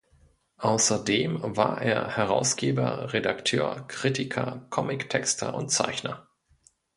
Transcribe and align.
Außerdem 0.57 1.41
war 1.57 1.79
er 1.79 2.17
Herausgeber, 2.17 3.13
Redakteur, 3.13 3.85
Kritiker, 3.87 4.65
Comic-Texter 4.71 5.53
und 5.53 5.69
-Zeichner. 5.69 6.25